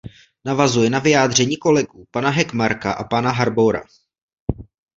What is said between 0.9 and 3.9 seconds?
vyjádření kolegů, pana Hökmarka a pana Harboura.